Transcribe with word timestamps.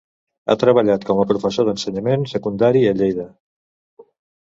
Ha 0.49 0.55
treballat 0.63 1.05
com 1.09 1.21
a 1.25 1.27
professor 1.33 1.69
d'ensenyament 1.69 2.27
secundari 2.35 2.85
a 2.93 2.99
Lleida. 3.01 3.31